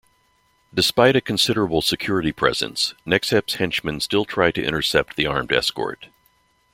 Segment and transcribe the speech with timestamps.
[0.73, 6.07] Despite a considerable security presence, Nexhep's henchmen still try to intercept the armed escort.